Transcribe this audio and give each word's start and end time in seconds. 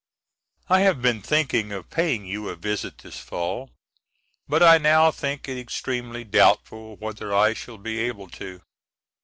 I 0.67 0.79
have 0.79 0.99
been 0.99 1.21
thinking 1.21 1.71
of 1.71 1.91
paying 1.91 2.25
you 2.25 2.49
a 2.49 2.55
visit 2.55 2.97
this 2.97 3.19
fall, 3.19 3.69
but 4.47 4.63
I 4.63 4.79
now 4.79 5.11
think 5.11 5.47
it 5.47 5.59
extremely 5.59 6.23
doubtful 6.23 6.95
whether 6.97 7.31
I 7.31 7.53
shall 7.53 7.77
be 7.77 7.99
able 7.99 8.27
to. 8.31 8.63